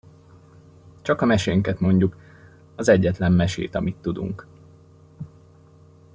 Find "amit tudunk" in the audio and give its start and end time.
3.75-4.47